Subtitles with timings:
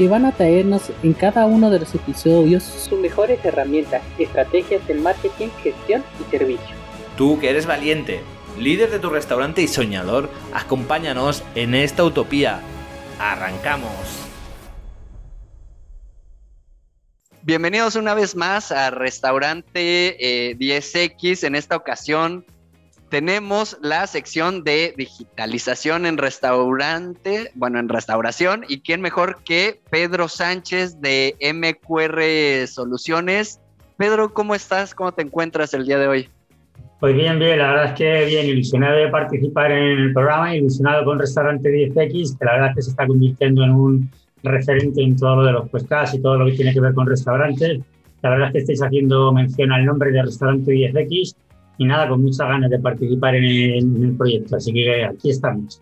[0.00, 4.94] que van a traernos en cada uno de los episodios sus mejores herramientas, estrategias de
[4.94, 6.74] marketing, gestión y servicio.
[7.18, 8.22] Tú que eres valiente,
[8.58, 12.62] líder de tu restaurante y soñador, acompáñanos en esta utopía.
[13.18, 13.92] ¡Arrancamos!
[17.42, 21.44] Bienvenidos una vez más a Restaurante 10X.
[21.44, 22.46] En esta ocasión
[23.10, 28.64] tenemos la sección de digitalización en restaurante, bueno, en restauración.
[28.68, 33.60] ¿Y quién mejor que Pedro Sánchez de MQR Soluciones?
[33.96, 34.94] Pedro, ¿cómo estás?
[34.94, 36.28] ¿Cómo te encuentras el día de hoy?
[37.00, 41.04] Pues bien, bien, la verdad es que bien, ilusionado de participar en el programa, ilusionado
[41.04, 44.10] con Restaurante 10X, que la verdad es que se está convirtiendo en un
[44.42, 47.06] referente en todo lo de los podcasts y todo lo que tiene que ver con
[47.06, 47.80] restaurantes.
[48.22, 51.34] La verdad es que estáis haciendo mención al nombre de Restaurante 10X
[51.80, 53.44] y nada, con muchas ganas de participar en
[54.04, 54.54] el, proyecto.
[54.54, 55.80] Así que aquí estamos.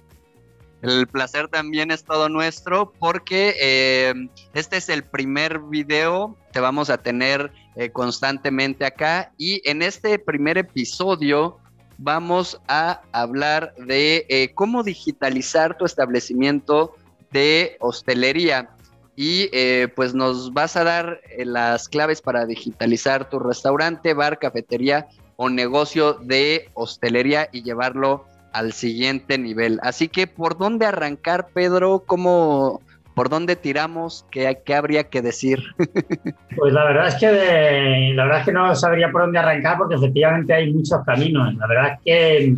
[0.80, 4.14] El placer también es todo nuestro porque eh,
[4.54, 10.20] este es el primer video que vamos a tener eh, constantemente acá y en este
[10.20, 11.58] primer episodio
[11.96, 16.94] vamos a hablar de eh, cómo digitalizar tu establecimiento
[17.32, 18.70] de hostelería
[19.16, 19.48] y
[19.96, 25.08] pues nos vas a dar las claves para digitalizar tu restaurante, bar, cafetería
[25.40, 29.78] o negocio de hostelería y llevarlo al siguiente nivel.
[29.82, 32.02] Así que, ¿por dónde arrancar, Pedro?
[32.04, 32.82] ¿Cómo,
[33.14, 34.26] por dónde tiramos?
[34.32, 35.60] ¿Qué, qué habría que decir?
[36.56, 39.94] pues la verdad es que la verdad es que no sabría por dónde arrancar porque
[39.94, 41.54] efectivamente hay muchos caminos.
[41.54, 42.56] La verdad es que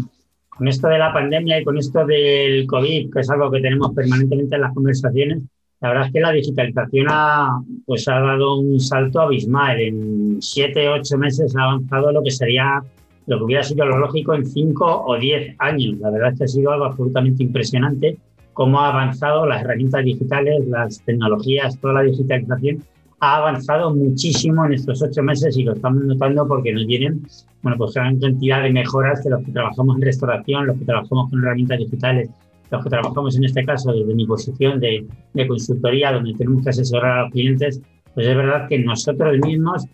[0.49, 3.93] con esto de la pandemia y con esto del COVID, que es algo que tenemos
[3.95, 5.43] permanentemente en las conversaciones,
[5.81, 9.81] la verdad es que la digitalización ha, pues, ha dado un salto abismal.
[9.81, 12.83] En siete, ocho meses ha avanzado lo que sería,
[13.27, 15.99] lo que hubiera sido lo lógico en cinco o diez años.
[15.99, 18.19] La verdad es que ha sido algo absolutamente impresionante
[18.53, 22.85] cómo ha avanzado las herramientas digitales, las tecnologías, toda la digitalización
[23.21, 27.23] ha avanzado muchísimo en estos ocho meses y lo estamos notando porque nos vienen,
[27.63, 31.31] bueno, pues gran cantidad de mejoras que los que trabajamos en restauración, los que trabajamos
[31.31, 32.31] con herramientas digitales,
[32.71, 36.71] los que trabajamos en este caso desde mi posición de, de consultoría, donde tenemos que
[36.71, 37.81] asesorar a los clientes,
[38.15, 39.87] pues es verdad que nosotros mismos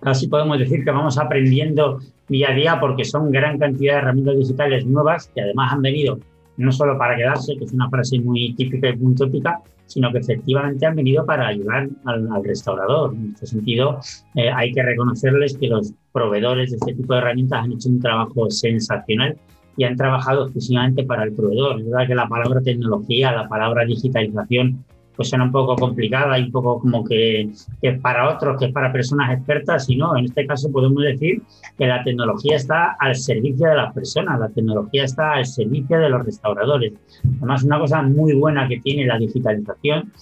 [0.00, 4.38] casi podemos decir que vamos aprendiendo día a día porque son gran cantidad de herramientas
[4.38, 6.18] digitales nuevas que además han venido
[6.56, 10.18] no solo para quedarse, que es una frase muy típica y muy tópica, sino que
[10.18, 13.14] efectivamente han venido para ayudar al, restaurador.
[13.14, 13.98] En este sentido,
[14.34, 18.00] eh, hay que reconocerles que los proveedores de este tipo de herramientas han hecho un
[18.00, 19.36] trabajo sensacional
[19.80, 21.80] y han trabajado exclusivamente para el proveedor.
[21.80, 24.84] Es verdad que la palabra tecnología, la palabra digitalización,
[25.16, 27.48] pues suena un poco complicada y un poco como que,
[27.80, 31.40] que para otros, que es para personas expertas, y no, en este caso podemos decir
[31.78, 36.10] que la tecnología está al servicio de las personas, la tecnología está al servicio de
[36.10, 36.92] los restauradores.
[37.38, 40.12] Además, una cosa muy buena que tiene la digitalización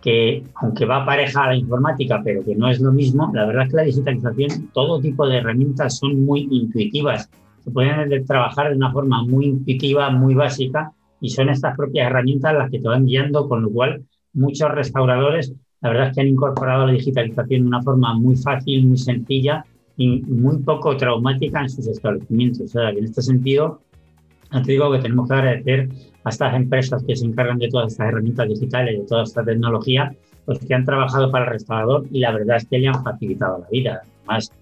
[0.00, 3.64] que aunque va pareja a la informática, pero que no es lo mismo, la verdad
[3.64, 7.30] es que la digitalización, todo tipo de herramientas son muy intuitivas
[7.62, 12.54] se pueden trabajar de una forma muy intuitiva, muy básica, y son estas propias herramientas
[12.54, 14.02] las que te van guiando, con lo cual
[14.32, 18.86] muchos restauradores, la verdad es que han incorporado la digitalización de una forma muy fácil,
[18.86, 19.64] muy sencilla
[19.96, 22.62] y muy poco traumática en sus establecimientos.
[22.62, 23.80] O sea, en este sentido,
[24.50, 25.88] te digo que tenemos que agradecer
[26.24, 30.14] a estas empresas que se encargan de todas estas herramientas digitales, de toda esta tecnología,
[30.44, 33.58] pues que han trabajado para el restaurador y la verdad es que le han facilitado
[33.58, 34.02] la vida.
[34.26, 34.52] Además,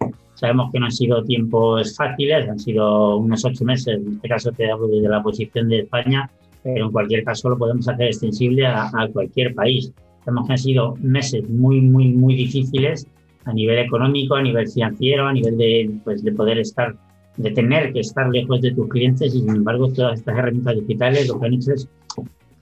[0.40, 4.50] Sabemos que no han sido tiempos fáciles, han sido unos ocho meses, en este caso
[4.52, 6.30] te hablo desde la posición de España,
[6.62, 9.92] pero en cualquier caso lo podemos hacer extensible a, cualquier país.
[10.24, 13.06] Sabemos que han sido meses muy, muy, muy difíciles
[13.44, 16.96] a nivel económico, a nivel financiero, a nivel de, pues, de poder estar,
[17.36, 21.28] de tener que estar lejos de tus clientes y sin embargo todas estas herramientas digitales
[21.28, 21.86] lo que han hecho es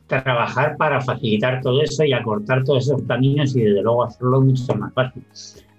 [0.09, 4.75] trabajar para facilitar todo eso y acortar todos esos caminos y desde luego hacerlo mucho
[4.75, 5.23] más fácil.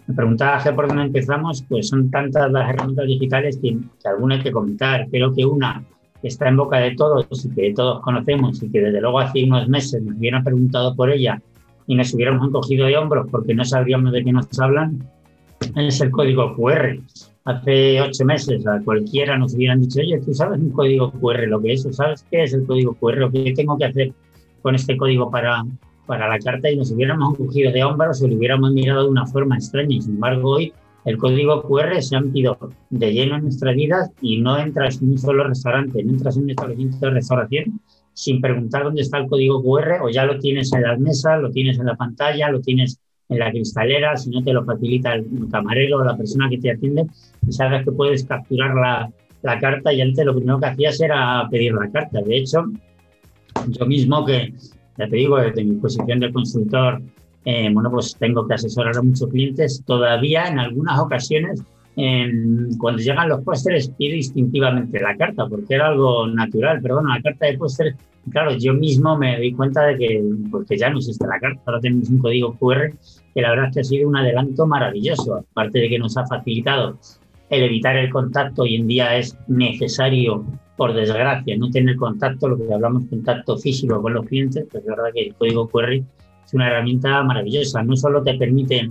[0.10, 4.52] Me preguntaba por dónde empezamos, pues son tantas las herramientas digitales que, alguna hay que
[4.52, 5.08] comentar.
[5.12, 5.84] Creo que una
[6.20, 9.44] que está en boca de todos y que todos conocemos y que desde luego hace
[9.44, 11.40] unos meses nos hubieran preguntado por ella
[11.86, 14.98] y nos hubiéramos encogido de hombros porque no sabríamos de qué nos hablan,
[15.76, 16.98] es el código QR.
[17.46, 21.62] Hace ocho meses a cualquiera nos hubieran dicho, oye, tú sabes un código QR, lo
[21.62, 23.18] que es, ¿sabes qué es el código QR?
[23.18, 24.12] Lo que tengo que hacer
[24.64, 25.64] con este código para,
[26.10, 29.28] para la carta y nos hubiéramos cogido de hombros o lo hubiéramos mirado de una
[29.28, 29.96] forma extraña.
[29.96, 30.74] Y sin embargo, hoy
[31.06, 32.58] el código QR se ha metido
[32.90, 36.46] de lleno en nuestras vidas y no entras en un solo restaurante, no entras en
[36.46, 37.80] un establecimiento de restauración
[38.14, 41.52] sin preguntar dónde está el código QR o ya lo tienes en las mesas, lo
[41.52, 45.28] tienes en la pantalla, lo tienes en la cristalera, si no te lo facilita el
[45.52, 47.06] camarero o la persona que te atiende
[47.48, 49.12] y sabes que puedes capturar la,
[49.44, 52.20] la carta y antes lo primero que hacías era pedir la carta.
[52.20, 52.66] De hecho,
[53.68, 54.54] yo mismo que,
[55.00, 57.02] ya te digo, desde mi posición de consultor,
[57.46, 61.64] eh, bueno, pues tengo que asesorar a muchos clientes, todavía en algunas ocasiones,
[62.78, 67.22] cuando llegan los pósteres, pido instintivamente la carta, porque era algo natural, pero bueno, la
[67.22, 67.96] carta de póster,
[68.30, 71.82] claro, yo mismo me di cuenta de que, porque ya no existe la carta, ahora
[71.82, 72.94] tenemos un código QR,
[73.34, 76.26] que la verdad es que ha sido un adelanto maravilloso, aparte de que nos ha
[76.26, 76.98] facilitado
[77.50, 80.46] el evitar el contacto hoy en día es necesario,
[80.78, 84.90] por desgracia, no tener contacto, lo que hablamos contacto físico con los clientes, pues es
[84.90, 87.84] verdad que el código QR es una herramienta maravillosa.
[87.84, 88.90] No solo te permite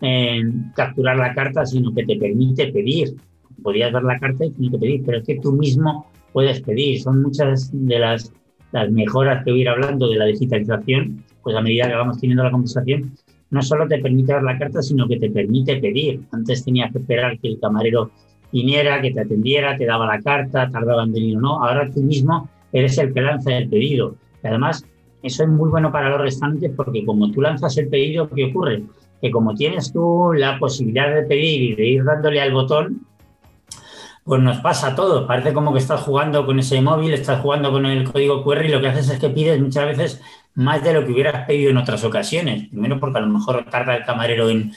[0.00, 0.42] eh,
[0.74, 3.16] capturar la carta, sino que te permite pedir.
[3.62, 7.00] Podrías ver la carta y tienes que pedir, pero es que tú mismo puedes pedir.
[7.00, 8.32] Son muchas de las,
[8.72, 12.20] las mejoras que voy a ir hablando de la digitalización, pues a medida que vamos
[12.20, 13.12] teniendo la conversación,
[13.50, 16.20] no solo te permite ver la carta, sino que te permite pedir.
[16.32, 18.10] Antes tenías que esperar que el camarero
[18.52, 21.64] viniera, que te atendiera, te daba la carta, tardaba en venir o no.
[21.64, 24.14] Ahora tú mismo eres el que lanza el pedido.
[24.42, 24.84] Y además,
[25.22, 28.84] eso es muy bueno para los restantes porque como tú lanzas el pedido, ¿qué ocurre?
[29.20, 33.06] Que como tienes tú la posibilidad de pedir y de ir dándole al botón,
[34.24, 35.26] pues nos pasa todo.
[35.26, 38.68] Parece como que estás jugando con ese móvil, estás jugando con el código QR y
[38.68, 40.20] lo que haces es que pides muchas veces
[40.54, 42.68] más de lo que hubieras pedido en otras ocasiones.
[42.68, 44.72] Primero porque a lo mejor tarda el camarero en,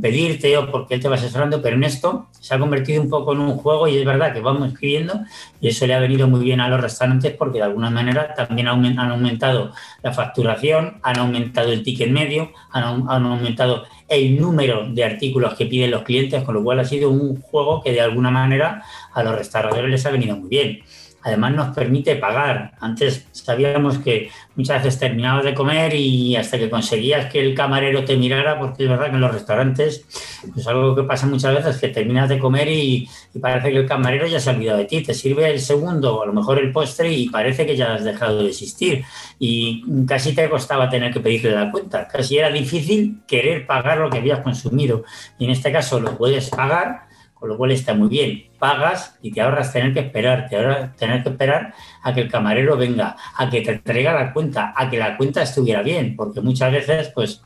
[0.00, 3.32] pedirte o porque él te va asesorando, pero en esto se ha convertido un poco
[3.32, 5.20] en un juego y es verdad que vamos escribiendo
[5.60, 8.68] y eso le ha venido muy bien a los restaurantes porque de alguna manera también
[8.68, 9.72] han aumentado
[10.02, 15.66] la facturación, han aumentado el ticket medio, han, han aumentado el número de artículos que
[15.66, 18.82] piden los clientes, con lo cual ha sido un juego que de alguna manera
[19.12, 20.80] a los restauradores les ha venido muy bien.
[21.22, 22.72] Además nos permite pagar.
[22.80, 28.04] Antes sabíamos que muchas veces terminabas de comer y hasta que conseguías que el camarero
[28.04, 30.04] te mirara, porque es verdad que en los restaurantes,
[30.54, 33.08] pues algo que pasa muchas veces, que terminas de comer y,
[33.40, 36.22] parece que el camarero ya se ha olvidado de ti, te sirve el segundo o
[36.22, 39.04] a lo mejor el postre y parece que ya has dejado de existir.
[39.38, 44.10] Y casi te costaba tener que pedirle la cuenta, casi era difícil querer pagar lo
[44.10, 45.04] que habías consumido.
[45.38, 47.07] Y en este caso lo puedes pagar
[47.38, 48.44] con lo cual está muy bien.
[48.58, 52.30] Pagas y te ahorras tener que esperar, te ahorras tener que esperar a que el
[52.30, 56.40] camarero venga, a que te traiga la cuenta, a que la cuenta estuviera bien, porque
[56.40, 57.42] muchas veces, pues,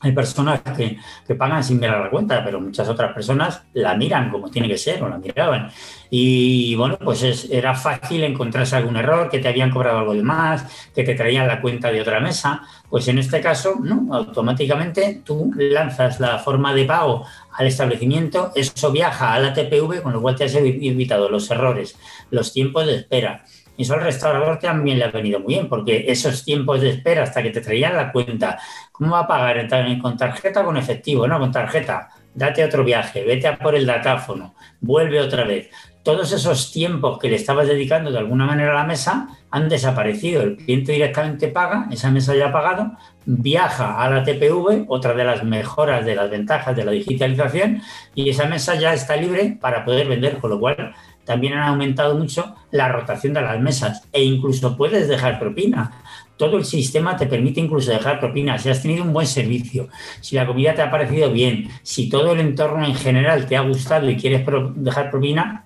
[0.00, 4.30] hay personas que, que, pagan sin mirar la cuenta, pero muchas otras personas la miran
[4.30, 5.70] como tiene que ser o la miraban.
[6.10, 10.90] Y bueno, pues era fácil encontrarse algún error, que te habían cobrado algo de más,
[10.94, 12.62] que te traían la cuenta de otra mesa.
[12.88, 18.92] Pues en este caso, no, automáticamente tú lanzas la forma de pago al establecimiento, eso
[18.92, 21.96] viaja a la TPV, con lo cual te has evitado los errores,
[22.30, 23.44] los tiempos de espera.
[23.76, 27.22] Y eso al restaurador también le ha venido muy bien, porque esos tiempos de espera
[27.22, 28.58] hasta que te traían la cuenta,
[28.92, 29.68] ¿cómo va a pagar?
[30.00, 31.26] ¿Con tarjeta o con efectivo?
[31.26, 32.08] No, con tarjeta.
[32.34, 35.70] Date otro viaje, vete a por el datáfono, vuelve otra vez
[36.06, 40.40] todos esos tiempos que le estabas dedicando de alguna manera a la mesa han desaparecido.
[40.40, 42.92] El cliente directamente paga, esa mesa ya ha pagado,
[43.24, 47.82] viaja a la TPV, otra de las mejoras de las ventajas de la digitalización,
[48.14, 50.94] y esa mesa ya está libre para poder vender, con lo cual
[51.26, 56.02] también han aumentado mucho la rotación de las mesas e incluso puedes dejar propina.
[56.36, 58.58] Todo el sistema te permite incluso dejar propina.
[58.58, 59.88] Si has tenido un buen servicio,
[60.20, 63.62] si la comida te ha parecido bien, si todo el entorno en general te ha
[63.62, 65.64] gustado y quieres dejar propina,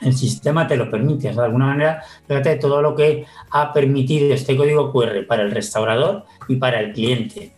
[0.00, 1.32] el sistema te lo permite.
[1.32, 6.24] de alguna manera, fíjate todo lo que ha permitido este código QR para el restaurador
[6.48, 7.52] y para el cliente.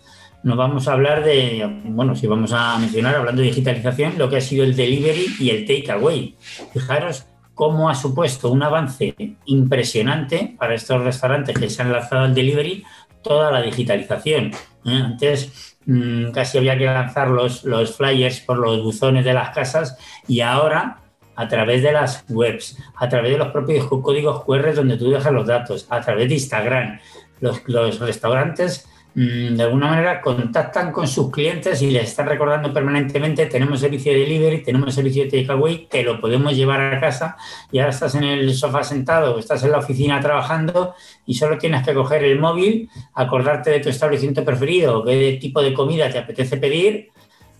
[0.44, 4.36] Nos vamos a hablar de, bueno, si vamos a mencionar, hablando de digitalización, lo que
[4.36, 6.36] ha sido el delivery y el takeaway.
[6.72, 7.26] Fijaros
[7.58, 12.84] cómo ha supuesto un avance impresionante para estos restaurantes que se han lanzado al delivery
[13.20, 14.52] toda la digitalización.
[14.84, 14.94] ¿eh?
[14.94, 17.64] Antes mm, casi había que lanzar los,
[17.96, 19.98] flyers por los buzones de las casas
[20.28, 21.00] y ahora
[21.34, 25.32] a través de las webs, a través de los propios códigos QR donde tú dejas
[25.32, 27.00] los datos, a través de Instagram.
[27.40, 33.80] Los, restaurantes de alguna manera contactan con sus clientes y les están recordando permanentemente, tenemos
[33.80, 37.36] servicio de delivery, tenemos servicio de takeaway, te lo podemos llevar a casa
[37.72, 40.94] y ahora estás en el sofá sentado estás en la oficina trabajando
[41.26, 45.74] y solo tienes que coger el móvil, acordarte de tu establecimiento preferido, qué tipo de
[45.74, 47.08] comida te apetece pedir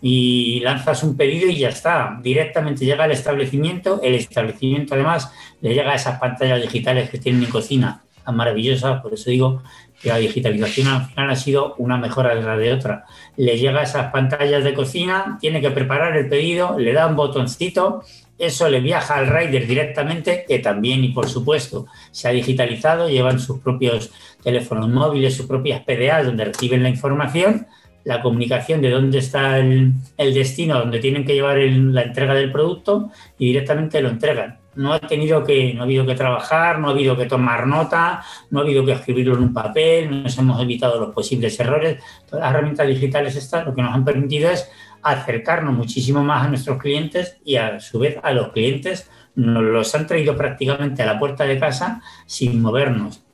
[0.01, 2.19] y lanzas un pedido y ya está.
[2.23, 4.01] Directamente llega al establecimiento.
[4.03, 9.01] El establecimiento además le llega a esas pantallas digitales que tienen en cocina tan maravillosas.
[9.03, 9.63] Por eso digo
[10.01, 13.05] que la digitalización al final ha sido una mejora de la de otra.
[13.37, 17.17] Le llega a esas pantallas de cocina, tiene que preparar el pedido, le da un
[17.17, 18.03] botoncito,
[18.39, 23.41] eso le viaja al rider directamente, que también y por supuesto se ha digitalizado, llevan
[23.41, 24.11] sus propios
[24.43, 27.67] teléfonos móviles, sus propias PDAs donde reciben la información,
[28.05, 33.11] la comunicación de dónde está el, destino, donde tienen que llevar la entrega del producto
[33.39, 36.93] y directamente lo entregan no ha tenido que, no ha habido que trabajar, no ha
[36.93, 41.01] habido que tomar nota, no ha habido que escribirlo en un papel, nos hemos evitado
[41.01, 42.01] los posibles errores.
[42.27, 44.71] Todas las herramientas digitales estas lo que nos han permitido es
[45.03, 49.95] acercarnos muchísimo más a nuestros clientes y a su vez a los clientes nos los
[49.97, 53.25] han traído prácticamente a la puerta de casa sin movernos.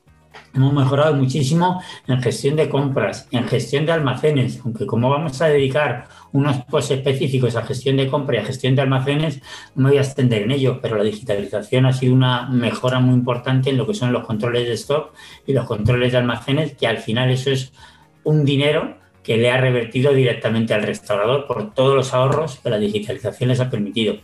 [0.54, 5.46] Hemos mejorado muchísimo en gestión de compras, en gestión de almacenes, aunque como vamos a
[5.46, 9.40] dedicar unos posts específicos a gestión de compra y a gestión de almacenes,
[9.76, 13.14] no me voy a extender en ello, pero la digitalización ha sido una mejora muy
[13.14, 15.14] importante en lo que son los controles de stock
[15.46, 17.72] y los controles de almacenes, que al final eso es
[18.24, 22.78] un dinero que le ha revertido directamente al restaurador por todos los ahorros que la
[22.78, 24.16] digitalización les ha permitido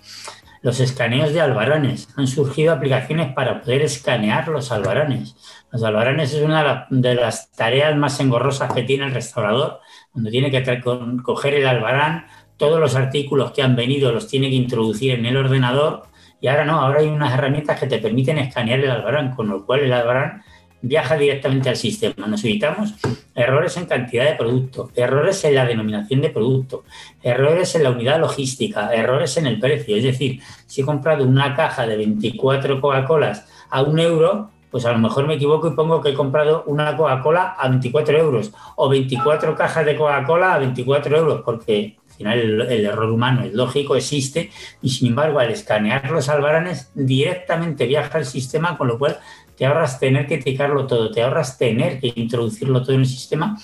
[0.62, 2.08] los escaneos de albaranes.
[2.16, 5.36] Han surgido aplicaciones para poder escanear los albaranes.
[5.70, 9.80] Los albaranes es una de las tareas más engorrosas que tiene el restaurador,
[10.12, 10.80] cuando tiene que
[11.22, 12.26] coger el albarán,
[12.56, 16.64] todos los artículos que han venido los tiene que introducir en el ordenador y ahora
[16.64, 19.92] no, ahora hay unas herramientas que te permiten escanear el albarán, con lo cual el
[19.92, 20.42] albarán
[20.82, 22.26] viaja directamente al sistema.
[22.26, 22.94] Nos evitamos
[23.34, 26.84] errores en cantidad de producto, errores en la denominación de producto,
[27.22, 29.96] errores en la unidad logística, errores en el precio.
[29.96, 34.92] Es decir, si he comprado una caja de 24 Coca-Colas a un euro, pues a
[34.92, 38.88] lo mejor me equivoco y pongo que he comprado una Coca-Cola a 24 euros o
[38.88, 43.96] 24 cajas de Coca-Cola a 24 euros, porque al final el, error humano es lógico,
[43.96, 44.50] existe,
[44.82, 49.18] y sin embargo al escanear los albaranes directamente viaja al sistema, con lo cual
[49.56, 53.56] te ahorras tener que eticarlo todo, te ahorras tener que introducirlo todo en el sistema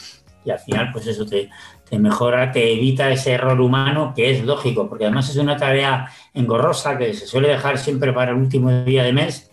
[0.47, 1.51] y al final pues eso te,
[1.99, 6.97] mejora, te evita ese error humano que es lógico, porque además es una tarea engorrosa
[6.97, 9.51] que se suele dejar siempre para el último día de mes.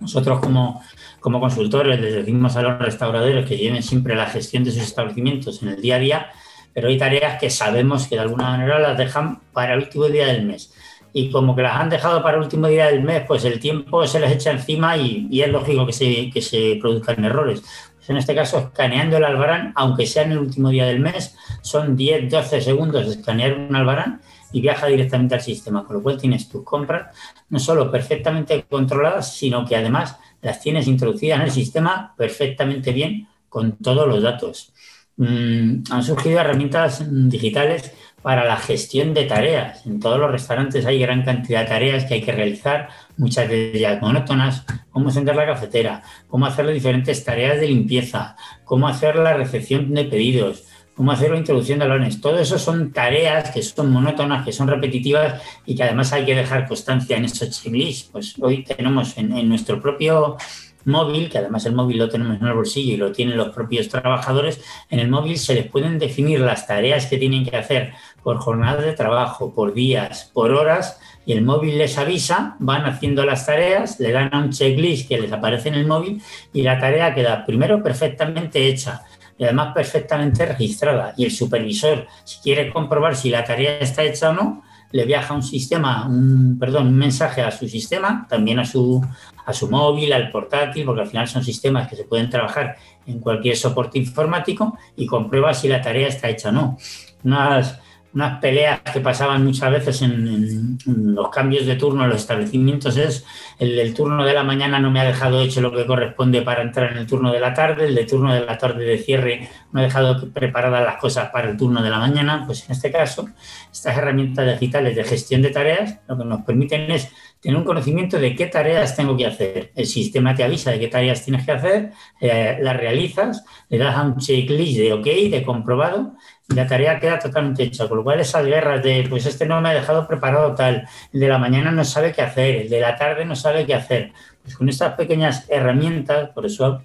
[0.00, 0.82] Nosotros como,
[1.20, 5.62] como consultores les decimos a los restauradores que lleven siempre la gestión de sus establecimientos
[5.62, 6.30] en el día a día,
[6.72, 10.26] pero hay tareas que sabemos que de alguna manera las dejan para el último día
[10.26, 10.72] del mes
[11.12, 14.06] y como que las han dejado para el último día del mes, pues el tiempo
[14.06, 17.62] se les echa encima y, es lógico que se, que se produzcan errores.
[17.96, 21.36] Pues en este caso, escaneando el albarán, aunque sea en el último día del mes,
[21.62, 24.20] son 10-12 segundos de escanear un albarán
[24.52, 27.14] y viaja directamente al sistema, con lo cual tienes tus compras
[27.48, 33.28] no solo perfectamente controladas, sino que además las tienes introducidas en el sistema perfectamente bien
[33.48, 34.72] con todos los datos.
[35.16, 37.92] Mm, han surgido herramientas digitales
[38.22, 39.84] para la gestión de tareas.
[39.86, 43.76] En todos los restaurantes hay gran cantidad de tareas que hay que realizar, muchas de
[43.76, 49.16] ellas monótonas, cómo encender la cafetera, cómo hacer las diferentes tareas de limpieza, cómo hacer
[49.16, 50.64] la recepción de pedidos,
[51.00, 52.20] cómo hacer la introducción de balones.
[52.20, 56.34] Todo eso son tareas que son monótonas, que son repetitivas y que además hay que
[56.34, 58.10] dejar constancia en esos checklists.
[58.12, 60.36] Pues hoy tenemos en, en nuestro propio
[60.84, 63.88] móvil, que además el móvil lo tenemos en el bolsillo y lo tienen los propios
[63.88, 68.36] trabajadores, en el móvil se les pueden definir las tareas que tienen que hacer por
[68.36, 73.46] jornadas de trabajo, por días, por horas, y el móvil les avisa, van haciendo las
[73.46, 76.20] tareas, le dan a un checklist que les aparece en el móvil
[76.52, 79.02] y la tarea queda primero perfectamente hecha
[79.40, 81.14] y además perfectamente registrada.
[81.16, 85.32] Y el supervisor, si quiere comprobar si la tarea está hecha o no, le viaja
[85.32, 89.02] un sistema, un, perdón, un mensaje a su sistema, también a su,
[89.46, 93.18] a su móvil, al portátil, porque al final son sistemas que se pueden trabajar en
[93.18, 96.76] cualquier soporte informático y comprueba si la tarea está hecha o no.
[97.24, 97.80] Unas,
[98.12, 103.24] unas peleas que pasaban muchas veces en, los cambios de turno en los establecimientos es
[103.58, 106.62] el del turno de la mañana no me ha dejado hecho lo que corresponde para
[106.62, 109.48] entrar en el turno de la tarde, el de turno de la tarde de cierre
[109.72, 112.90] no ha dejado preparadas las cosas para el turno de la mañana, pues en este
[112.90, 113.28] caso
[113.70, 118.18] estas herramientas digitales de gestión de tareas lo que nos permiten es tener un conocimiento
[118.18, 119.72] de qué tareas tengo que hacer.
[119.74, 123.96] El sistema te avisa de qué tareas tienes que hacer, eh, las realizas, le das
[123.96, 126.12] a un checklist de OK, de comprobado,
[126.54, 129.70] la tarea queda totalmente hecha, con lo cual esas guerras de, pues este no me
[129.70, 132.96] ha dejado preparado tal, el de la mañana no sabe qué hacer, el de la
[132.96, 134.12] tarde no sabe qué hacer.
[134.42, 136.82] Pues con estas pequeñas herramientas, por eso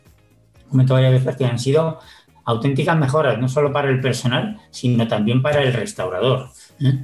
[0.70, 2.00] comento varias veces que han sido
[2.46, 6.50] auténticas mejoras, no solo para el personal, sino también para el restaurador.
[6.80, 7.04] ¿eh?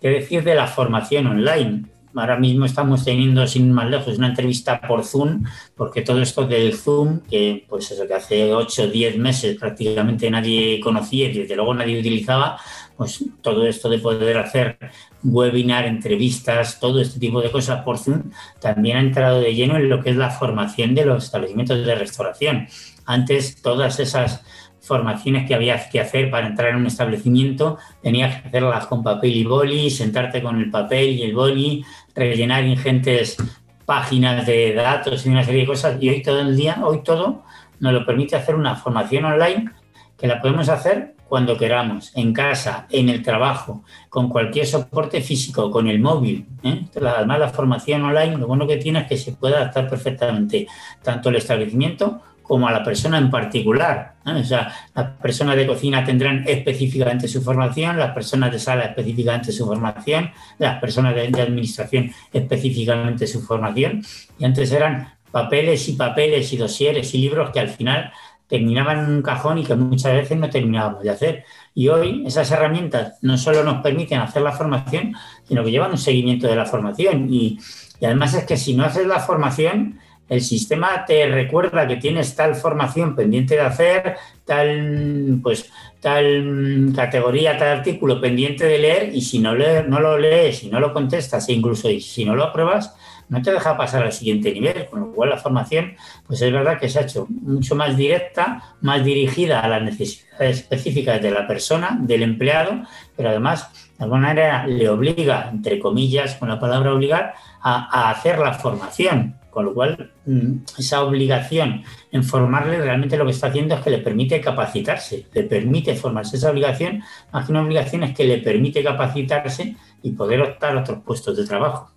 [0.00, 1.97] ¿Qué decir de la formación online?
[2.14, 5.44] Ahora mismo estamos teniendo, sin más lejos, una entrevista por Zoom,
[5.76, 10.30] porque todo esto del Zoom, que pues eso que hace 8 o 10 meses prácticamente
[10.30, 12.58] nadie conocía y desde luego nadie utilizaba,
[12.96, 14.78] pues todo esto de poder hacer
[15.22, 19.88] webinar, entrevistas, todo este tipo de cosas por Zoom, también ha entrado de lleno en
[19.88, 22.68] lo que es la formación de los establecimientos de restauración.
[23.06, 24.42] Antes todas esas
[24.88, 29.36] formaciones que había que hacer para entrar en un establecimiento, tenías que hacerlas con papel
[29.36, 33.36] y boli, sentarte con el papel y el boli, rellenar ingentes
[33.84, 36.02] páginas de datos y una serie de cosas.
[36.02, 37.44] Y hoy todo el día, hoy todo
[37.78, 39.70] nos lo permite hacer una formación online
[40.18, 45.70] que la podemos hacer cuando queramos, en casa, en el trabajo, con cualquier soporte físico,
[45.70, 46.46] con el móvil.
[46.62, 46.86] ¿eh?
[46.96, 50.66] Además, la formación online, lo bueno que tiene es que se puede adaptar perfectamente
[51.02, 54.14] tanto el establecimiento como a la persona en particular.
[54.24, 59.52] O sea, las personas de cocina tendrán específicamente su formación, las personas de sala específicamente
[59.52, 64.02] su formación, las personas de, administración específicamente su formación.
[64.38, 68.10] Y antes eran papeles y papeles y dosieres y libros que al final
[68.48, 71.44] terminaban en un cajón y que muchas veces no terminábamos de hacer.
[71.74, 75.12] Y hoy esas herramientas no solo nos permiten hacer la formación,
[75.46, 77.28] sino que llevan un seguimiento de la formación.
[77.30, 77.58] Y,
[78.00, 79.98] y además es que si no haces la formación,
[80.28, 85.70] el sistema te recuerda que tienes tal formación pendiente de hacer, tal, pues,
[86.00, 90.80] tal categoría, tal artículo pendiente de leer y si no, no lo lees, si no
[90.80, 92.94] lo contestas e incluso si no lo apruebas,
[93.28, 96.78] no te deja pasar al siguiente nivel, con lo cual la formación, pues es verdad
[96.78, 101.46] que se ha hecho mucho más directa, más dirigida a las necesidades específicas de la
[101.46, 102.82] persona, del empleado,
[103.16, 108.38] pero además de alguna manera le obliga, entre comillas, con la palabra obligar, a hacer
[108.38, 109.36] la formación.
[109.58, 113.90] Con lo cual, mm, esa obligación en formarle realmente lo que está haciendo es que
[113.90, 116.36] le permite capacitarse, le permite formarse.
[116.36, 120.80] Esa obligación, más que una obligación, es que le permite capacitarse y poder optar a
[120.82, 121.90] otros puestos de trabajo.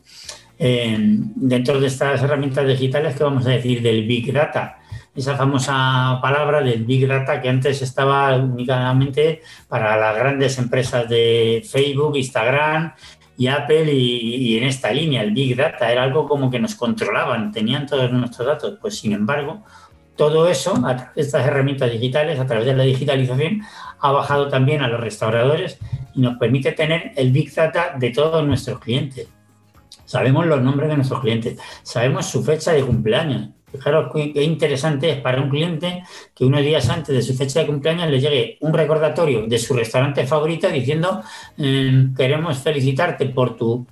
[0.58, 4.80] dentro de estas herramientas digitales, ¿qué vamos a decir del Big Data?
[5.16, 11.62] Esa famosa palabra del Big Data que antes estaba únicamente para las grandes empresas de
[11.64, 12.94] Facebook, Instagram
[13.42, 17.52] y Apple y, en esta línea, el Big Data, era algo como que nos controlaban,
[17.52, 18.78] tenían todos nuestros datos.
[18.80, 19.64] Pues sin embargo,
[20.16, 23.64] todo eso, a través de estas herramientas digitales, a través de la digitalización,
[24.00, 25.80] ha bajado también a los restauradores
[26.14, 29.28] y nos permite tener el Big Data de todos nuestros clientes.
[30.06, 35.18] Sabemos los nombres de nuestros clientes, sabemos su fecha de cumpleaños, Fijaros qué interesante es
[35.18, 36.04] para un cliente
[36.36, 39.74] que unos días antes de su fecha de cumpleaños le llegue un recordatorio de su
[39.74, 41.22] restaurante favorito diciendo
[41.58, 43.86] em, queremos felicitarte por tu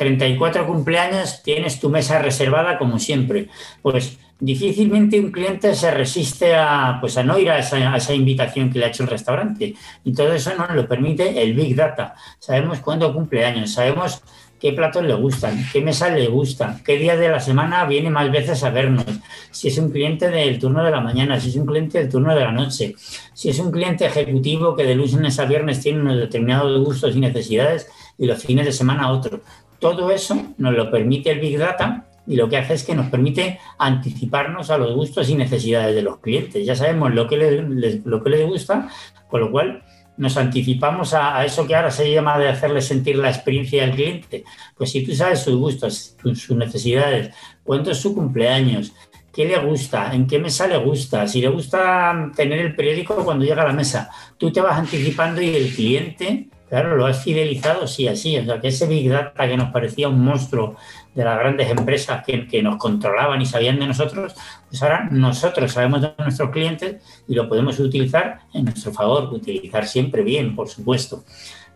[0.00, 3.48] 34 cumpleaños, tienes tu mesa reservada como siempre.
[3.82, 8.78] Pues difícilmente un cliente se resiste a, pues a no ir a esa, invitación que
[8.78, 9.74] le ha hecho el restaurante.
[10.02, 12.14] Y todo eso nos lo permite el Big Data.
[12.38, 14.22] Sabemos cuándo cumpleaños, sabemos
[14.60, 18.30] qué platos le gustan, qué mesa le gusta, qué día de la semana viene más
[18.30, 19.06] veces a vernos,
[19.50, 22.34] si es un cliente del turno de la mañana, si es un cliente del turno
[22.34, 22.94] de la noche,
[23.32, 27.20] si es un cliente ejecutivo que de lunes a viernes tiene unos determinados gustos y
[27.20, 29.40] necesidades y los fines de semana otros.
[29.78, 33.08] Todo eso nos lo permite el Big Data y lo que hace es que nos
[33.08, 36.66] permite anticiparnos a los gustos y necesidades de los clientes.
[36.66, 38.88] Ya sabemos lo que les, lo que les gusta,
[39.30, 39.82] con lo cual
[40.20, 44.44] nos anticipamos a, eso que ahora se llama de hacerle sentir la experiencia del cliente.
[44.76, 48.92] Pues si tú sabes sus gustos, sus necesidades, cuánto es su cumpleaños,
[49.32, 53.46] qué le gusta, en qué mesa le gusta, si le gusta tener el periódico cuando
[53.46, 57.84] llega a la mesa, tú te vas anticipando y el cliente Claro, lo has fidelizado
[57.88, 58.38] sí así.
[58.38, 60.76] O sea, que ese Big Data que nos parecía un monstruo
[61.20, 64.34] de las grandes empresas que, que, nos controlaban y sabían de nosotros,
[64.68, 69.86] pues ahora nosotros sabemos de nuestros clientes y lo podemos utilizar en nuestro favor, utilizar
[69.86, 71.24] siempre bien, por supuesto.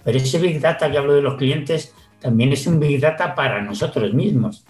[0.03, 3.61] Pero ese Big Data que hablo de los clientes también es un Big Data para
[3.61, 4.65] nosotros mismos.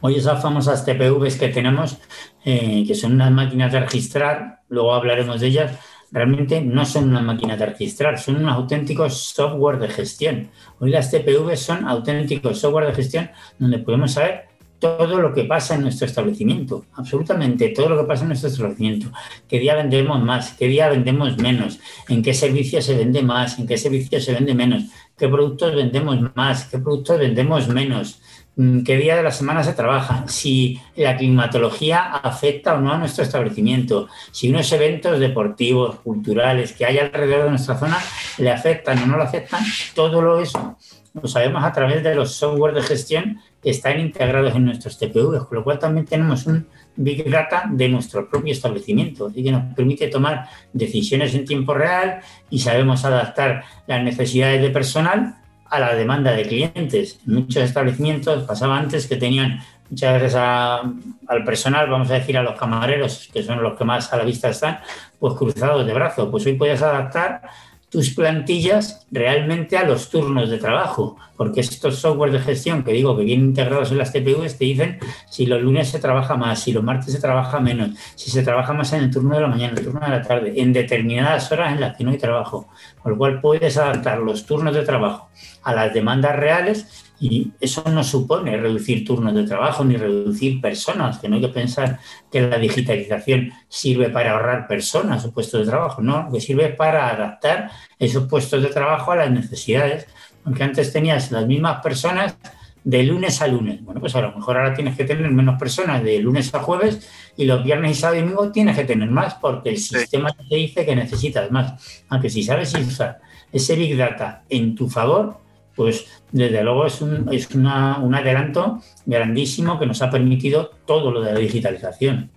[0.00, 1.98] Hoy esas famosas TPVs que tenemos,
[2.46, 5.72] eh, que son unas máquinas de registrar, luego hablaremos de ellas,
[6.12, 10.50] realmente no son una máquina de registrar, son unos auténticos software de gestión.
[10.78, 15.74] Hoy las TPV son auténticos software de gestión donde podemos saber todo lo que pasa
[15.74, 19.12] en nuestro establecimiento, absolutamente todo lo que pasa en nuestro establecimiento.
[19.46, 20.54] ¿Qué día vendemos más?
[20.54, 21.78] ¿Qué día vendemos menos?
[22.08, 23.58] ¿En qué servicio se vende más?
[23.58, 24.84] ¿En qué servicio se vende menos?
[25.16, 26.64] ¿Qué productos vendemos más?
[26.64, 28.22] ¿Qué productos vendemos menos?
[28.60, 32.98] Mm, qué día de la semana se trabaja, si la climatología afecta o no a
[32.98, 37.96] nuestro establecimiento, si unos eventos deportivos, culturales que hay alrededor de nuestra zona
[38.36, 40.76] le afectan o no le afectan, todo lo eso
[41.14, 45.46] lo sabemos a través de los software de gestión que están integrados en nuestros TPV,
[45.48, 49.74] con lo cual también tenemos un Big Data de nuestro propio establecimiento y que nos
[49.74, 52.20] permite tomar decisiones en tiempo real
[52.50, 55.39] y sabemos adaptar las necesidades de personal
[55.70, 57.20] a la demanda de clientes.
[57.26, 62.42] En muchos establecimientos pasaba antes que tenían muchas veces al personal, vamos a decir a
[62.42, 64.80] los camareros, que son los que más a la vista están,
[65.18, 66.28] pues cruzados de brazos.
[66.30, 67.42] Pues hoy puedes adaptar
[67.90, 73.16] tus plantillas realmente a los turnos de trabajo, porque estos software de gestión que digo
[73.16, 74.98] que vienen integrados en las TPUs te dicen
[75.28, 78.72] si los lunes se trabaja más, si los martes se trabaja menos, si se trabaja
[78.72, 81.50] más en el turno de la mañana, en el turno de la tarde, en determinadas
[81.50, 82.68] horas en las que no hay trabajo,
[83.02, 85.28] con lo cual puedes adaptar los turnos de trabajo
[85.64, 91.18] a las demandas reales y eso no supone reducir turnos de trabajo ni reducir personas,
[91.18, 92.00] que no hay que pensar
[92.32, 97.10] que la digitalización sirve para ahorrar personas o puestos de trabajo, no, que sirve para
[97.10, 100.06] adaptar esos puestos de trabajo a las necesidades.
[100.44, 102.36] Aunque antes tenías las mismas personas
[102.82, 103.84] de lunes a lunes.
[103.84, 107.06] Bueno, pues a lo mejor ahora tienes que tener menos personas de lunes a jueves
[107.36, 110.56] y los viernes y sábado y domingo tienes que tener más porque el sistema te
[110.56, 112.02] dice que necesitas más.
[112.08, 113.20] Aunque si sabes usar
[113.52, 115.49] ese Big Data en tu favor,
[115.80, 121.10] pues desde luego es, un, es una, un adelanto grandísimo que nos ha permitido todo
[121.10, 122.30] lo de la digitalización.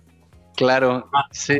[0.56, 1.26] Claro, ah.
[1.30, 1.58] sí.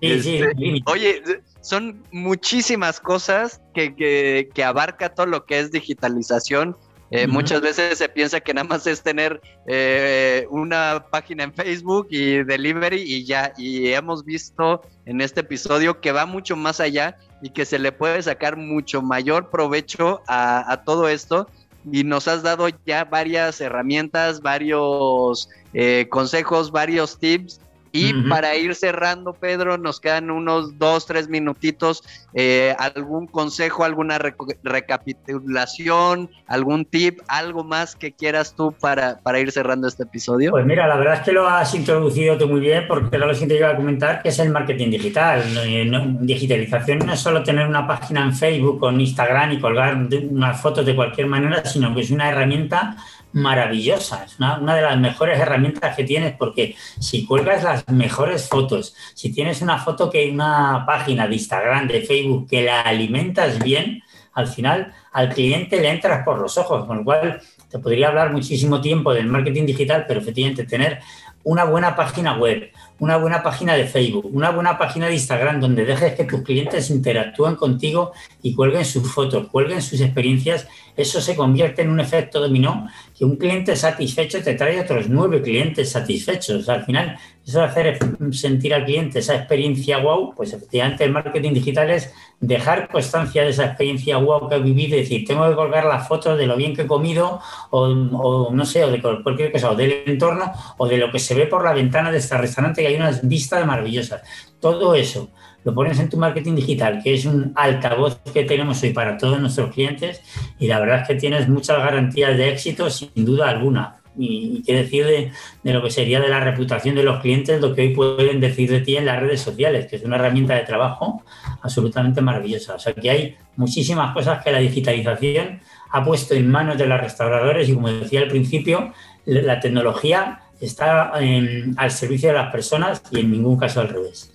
[0.00, 1.22] sí, sí este, oye,
[1.60, 6.76] son muchísimas cosas que, que, que, abarca todo lo que es digitalización
[7.10, 12.08] eh, muchas veces se piensa que nada más es tener eh, una página en Facebook
[12.10, 13.52] y delivery y ya.
[13.56, 17.92] Y hemos visto en este episodio que va mucho más allá y que se le
[17.92, 21.48] puede sacar mucho mayor provecho a, todo esto.
[21.90, 27.60] Y nos has dado ya varias herramientas, varios eh, consejos, varios tips
[27.96, 32.02] y para ir cerrando, Pedro, nos quedan unos dos, tres minutitos.
[32.34, 34.18] Eh, ¿Algún consejo, alguna
[34.64, 40.50] recapitulación, algún tip, algo más que quieras tú para, para ir cerrando este episodio?
[40.50, 43.32] Pues mira, la verdad es que lo has introducido tú muy bien, porque era lo
[43.32, 45.44] siguiente que iba a comentar, que es el marketing digital.
[45.64, 49.96] Eh, digitalización no es solo tener una página en Facebook o en Instagram y colgar
[50.30, 52.96] unas fotos de cualquier manera, sino que es una herramienta
[53.34, 58.94] maravillosa, es una, de las mejores herramientas que tienes porque si cuelgas las mejores fotos,
[59.14, 63.58] si tienes una foto que hay una página de Instagram, de Facebook, que la alimentas
[63.58, 64.02] bien,
[64.34, 68.32] al final al cliente le entras por los ojos, con lo cual te podría hablar
[68.32, 71.00] muchísimo tiempo del marketing digital, pero efectivamente tener
[71.42, 75.84] una buena página web, una buena página de Facebook, una buena página de Instagram donde
[75.84, 81.34] dejes que tus clientes interactúen contigo y cuelguen sus fotos, cuelguen sus experiencias, eso se
[81.34, 86.68] convierte en un efecto dominó que un cliente satisfecho te trae otros nueve clientes satisfechos.
[86.68, 87.98] al final, eso de hacer
[88.32, 93.50] sentir al cliente esa experiencia wow, pues efectivamente el marketing digital es dejar constancia de
[93.50, 96.74] esa experiencia wow que he vivido, decir, tengo que colgar las fotos de lo bien
[96.74, 100.96] que he comido o, no sé, o de cualquier cosa, o del entorno o de
[100.98, 104.20] lo que se ve por la ventana de este restaurante que hay unas vistas maravillosas.
[104.60, 105.30] Todo eso
[105.64, 109.40] lo pones en tu marketing digital, que es un altavoz que tenemos hoy para todos
[109.40, 110.20] nuestros clientes
[110.58, 113.96] y la verdad es que tienes muchas garantías de éxito sin duda alguna.
[114.16, 115.32] Y, qué decir de,
[115.72, 118.80] lo que sería de la reputación de los clientes, lo que hoy pueden decir de
[118.80, 121.24] ti en las redes sociales, que es una herramienta de trabajo
[121.62, 122.74] absolutamente maravillosa.
[122.74, 127.00] O sea que hay muchísimas cosas que la digitalización ha puesto en manos de los
[127.00, 128.92] restauradores y como decía al principio,
[129.24, 134.30] la tecnología está al servicio de las personas y en ningún caso al revés.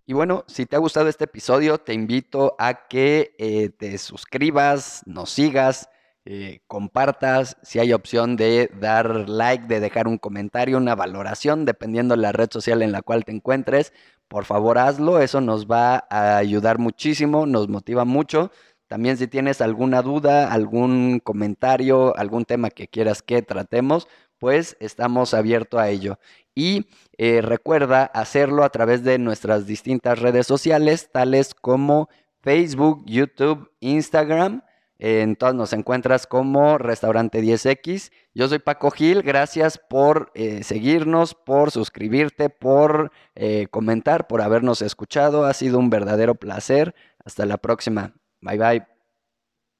[0.07, 5.01] Y bueno, si te ha gustado este episodio, te invito a que eh, te suscribas,
[5.07, 5.89] nos sigas,
[6.25, 12.15] eh, compartas, si hay opción de dar like, de dejar un comentario, una valoración, dependiendo
[12.15, 13.93] de la red social en la cual te encuentres,
[14.27, 18.51] por favor hazlo, eso nos va a ayudar muchísimo, nos motiva mucho.
[18.87, 24.07] También si tienes alguna duda, algún comentario, algún tema que quieras que tratemos,
[24.39, 26.19] pues estamos abiertos a ello.
[26.53, 32.09] Y eh, recuerda hacerlo a través de nuestras distintas redes sociales, tales como
[32.41, 34.61] Facebook, YouTube, Instagram.
[34.97, 38.11] En todas nos encuentras como Restaurante 10X.
[38.33, 44.81] Yo soy Paco Gil, gracias por eh, seguirnos, por suscribirte, por eh, comentar, por habernos
[44.81, 45.45] escuchado.
[45.45, 46.95] Ha sido un verdadero placer.
[47.25, 48.13] Hasta la próxima.
[48.39, 48.94] Bye bye.